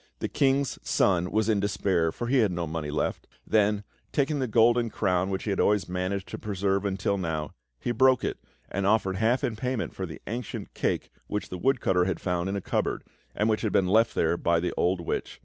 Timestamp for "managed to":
5.87-6.39